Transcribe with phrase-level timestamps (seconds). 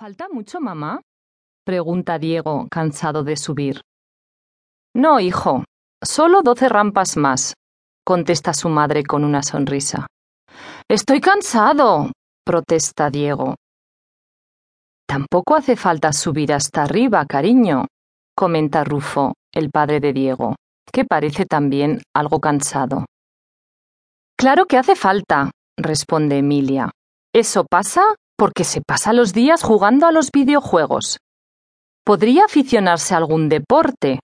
[0.00, 1.02] ¿Falta mucho, mamá?
[1.62, 3.82] pregunta Diego, cansado de subir.
[4.96, 5.64] No, hijo,
[6.02, 7.52] solo doce rampas más,
[8.02, 10.06] contesta su madre con una sonrisa.
[10.88, 12.12] Estoy cansado,
[12.46, 13.56] protesta Diego.
[15.06, 17.84] Tampoco hace falta subir hasta arriba, cariño,
[18.34, 20.56] comenta Rufo, el padre de Diego,
[20.90, 23.04] que parece también algo cansado.
[24.38, 26.90] Claro que hace falta, responde Emilia.
[27.34, 31.18] Eso pasa porque se pasa los días jugando a los videojuegos.
[32.06, 34.20] Podría aficionarse a algún deporte.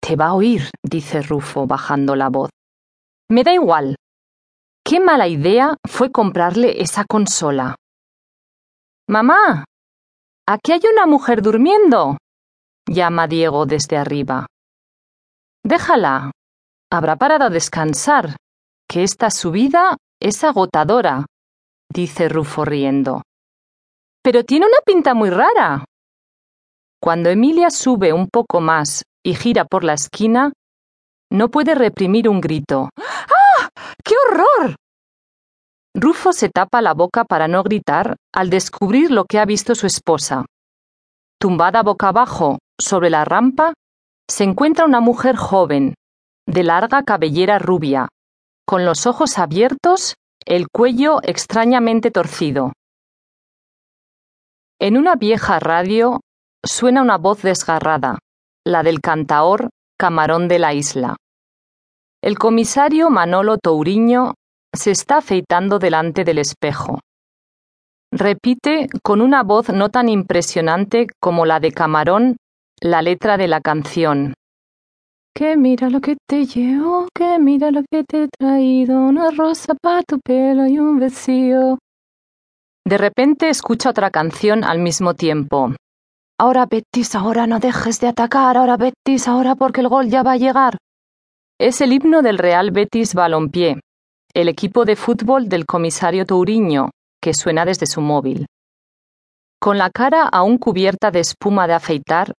[0.00, 2.50] Te va a oír, dice Rufo, bajando la voz.
[3.30, 3.94] Me da igual.
[4.84, 7.76] Qué mala idea fue comprarle esa consola.
[9.08, 9.64] Mamá,
[10.48, 12.18] aquí hay una mujer durmiendo,
[12.84, 14.48] llama Diego desde arriba.
[15.62, 16.32] Déjala.
[16.90, 18.34] Habrá parado a descansar,
[18.88, 21.26] que esta subida es agotadora,
[21.88, 23.22] dice Rufo riendo.
[24.26, 25.84] Pero tiene una pinta muy rara.
[27.00, 30.52] Cuando Emilia sube un poco más y gira por la esquina,
[31.30, 32.88] no puede reprimir un grito.
[32.98, 33.68] ¡Ah!
[34.02, 34.74] ¡Qué horror!
[35.94, 39.86] Rufo se tapa la boca para no gritar al descubrir lo que ha visto su
[39.86, 40.44] esposa.
[41.40, 43.74] Tumbada boca abajo sobre la rampa,
[44.28, 45.94] se encuentra una mujer joven,
[46.48, 48.08] de larga cabellera rubia,
[48.66, 52.72] con los ojos abiertos, el cuello extrañamente torcido.
[54.78, 56.20] En una vieja radio
[56.62, 58.18] suena una voz desgarrada,
[58.66, 61.16] la del cantaor Camarón de la Isla.
[62.22, 64.34] El comisario Manolo Touriño
[64.74, 67.00] se está afeitando delante del espejo.
[68.12, 72.36] Repite con una voz no tan impresionante como la de Camarón
[72.82, 74.34] la letra de la canción.
[75.34, 79.74] Que mira lo que te llevo, que mira lo que te he traído, una rosa
[79.80, 81.78] para tu pelo y un vestido.
[82.86, 85.74] De repente escucha otra canción al mismo tiempo.
[86.38, 90.32] Ahora Betis, ahora no dejes de atacar, ahora Betis, ahora porque el gol ya va
[90.32, 90.76] a llegar.
[91.58, 93.80] Es el himno del Real Betis Balompié,
[94.32, 96.90] el equipo de fútbol del comisario Touriño,
[97.20, 98.46] que suena desde su móvil.
[99.60, 102.34] Con la cara aún cubierta de espuma de afeitar,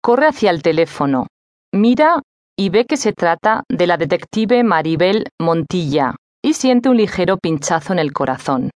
[0.00, 1.26] corre hacia el teléfono,
[1.74, 2.22] mira
[2.56, 7.94] y ve que se trata de la detective Maribel Montilla y siente un ligero pinchazo
[7.94, 8.70] en el corazón.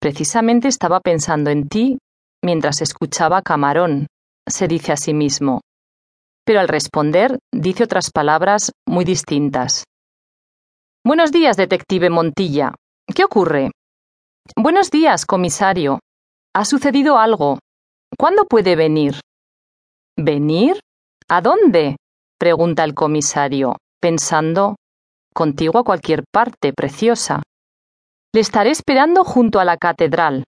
[0.00, 1.98] Precisamente estaba pensando en ti
[2.42, 4.06] mientras escuchaba Camarón,
[4.48, 5.60] se dice a sí mismo.
[6.46, 9.84] Pero al responder dice otras palabras muy distintas.
[11.04, 12.74] Buenos días, detective Montilla.
[13.14, 13.72] ¿Qué ocurre?
[14.56, 15.98] Buenos días, comisario.
[16.54, 17.58] Ha sucedido algo.
[18.18, 19.20] ¿Cuándo puede venir?
[20.16, 20.80] ¿Venir?
[21.28, 21.96] ¿A dónde?
[22.38, 24.76] pregunta el comisario, pensando
[25.32, 27.42] Contigo a cualquier parte, preciosa.
[28.32, 30.44] Le estaré esperando junto a la catedral.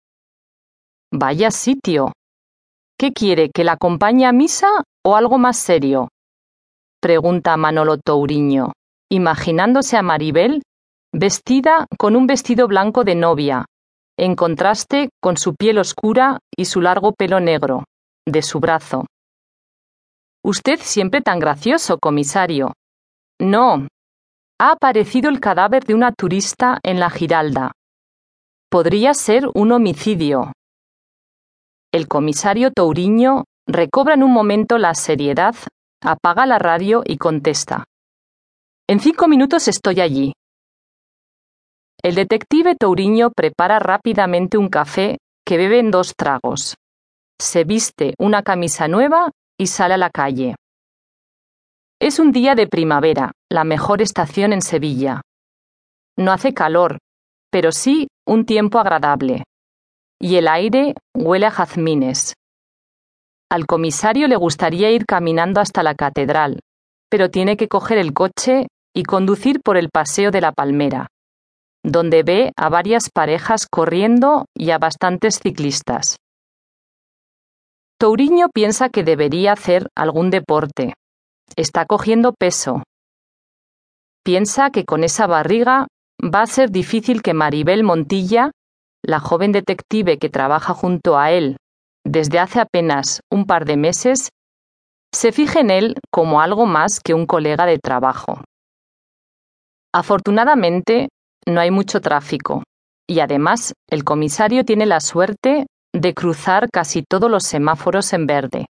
[1.13, 2.11] Vaya sitio.
[2.97, 6.09] ¿Qué quiere, que la acompañe a misa o algo más serio?
[7.01, 8.73] Pregunta Manolo Touriño,
[9.09, 10.61] imaginándose a Maribel
[11.13, 13.65] vestida con un vestido blanco de novia,
[14.17, 17.85] en contraste con su piel oscura y su largo pelo negro,
[18.27, 19.05] de su brazo.
[20.43, 22.73] Usted siempre tan gracioso, comisario.
[23.39, 23.87] No,
[24.61, 27.71] ha aparecido el cadáver de una turista en la Giralda.
[28.69, 30.51] Podría ser un homicidio.
[31.93, 35.55] El comisario Touriño recobra en un momento la seriedad,
[36.03, 37.85] apaga la radio y contesta.
[38.87, 40.33] En cinco minutos estoy allí.
[42.03, 46.75] El detective Touriño prepara rápidamente un café que bebe en dos tragos.
[47.41, 50.55] Se viste una camisa nueva y sale a la calle.
[52.01, 55.21] Es un día de primavera, la mejor estación en Sevilla.
[56.17, 56.99] No hace calor,
[57.51, 59.43] pero sí un tiempo agradable.
[60.17, 62.35] Y el aire huele a jazmines.
[63.51, 66.61] Al comisario le gustaría ir caminando hasta la catedral,
[67.09, 71.07] pero tiene que coger el coche y conducir por el Paseo de la Palmera,
[71.83, 76.15] donde ve a varias parejas corriendo y a bastantes ciclistas.
[77.99, 80.93] Touriño piensa que debería hacer algún deporte,
[81.59, 82.83] Está cogiendo peso.
[84.23, 85.87] Piensa que con esa barriga
[86.23, 88.51] va a ser difícil que Maribel Montilla,
[89.05, 91.57] la joven detective que trabaja junto a él
[92.07, 94.29] desde hace apenas un par de meses,
[95.13, 98.41] se fije en él como algo más que un colega de trabajo.
[99.93, 101.09] Afortunadamente,
[101.45, 102.63] no hay mucho tráfico,
[103.05, 108.65] y además el comisario tiene la suerte de cruzar casi todos los semáforos en verde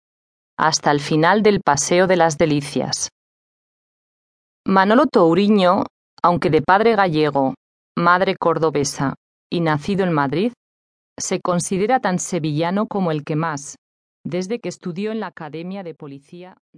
[0.59, 3.09] hasta el final del Paseo de las Delicias.
[4.67, 5.85] Manolo Touriño,
[6.23, 7.55] aunque de padre gallego,
[7.97, 9.15] madre cordobesa
[9.49, 10.53] y nacido en Madrid,
[11.17, 13.77] se considera tan sevillano como el que más,
[14.25, 16.77] desde que estudió en la Academia de Policía de